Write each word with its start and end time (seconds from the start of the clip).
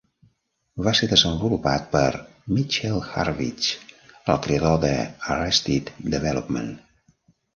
Va 0.85 0.91
ser 0.99 1.07
desenvolupat 1.09 1.83
per 1.91 2.07
Mitchell 2.55 2.97
Hurwitz, 3.03 3.69
el 4.35 4.41
creador 4.47 4.81
de 4.85 4.93
"Arrested 5.35 5.95
Development". 6.15 6.73